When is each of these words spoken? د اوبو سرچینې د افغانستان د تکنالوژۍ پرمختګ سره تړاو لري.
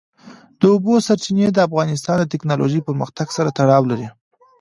د 0.59 0.61
اوبو 0.73 0.93
سرچینې 1.07 1.47
د 1.51 1.59
افغانستان 1.67 2.17
د 2.19 2.25
تکنالوژۍ 2.33 2.81
پرمختګ 2.87 3.27
سره 3.37 3.53
تړاو 3.59 3.89
لري. 3.91 4.07